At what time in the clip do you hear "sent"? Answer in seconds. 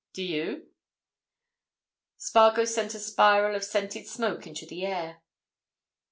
2.65-2.95